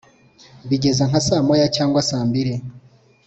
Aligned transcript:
bigeze 0.69 1.01
nka 1.09 1.19
saa 1.27 1.45
moya 1.47 1.67
cyangwa 1.75 1.99
saa 2.09 2.23
mbiri 2.29 2.53